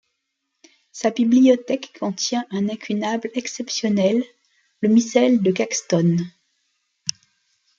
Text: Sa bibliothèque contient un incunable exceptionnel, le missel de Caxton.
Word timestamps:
Sa 0.91 1.11
bibliothèque 1.11 1.95
contient 1.99 2.43
un 2.49 2.69
incunable 2.69 3.29
exceptionnel, 3.35 4.23
le 4.81 4.89
missel 4.89 5.43
de 5.43 5.51
Caxton. 5.51 6.17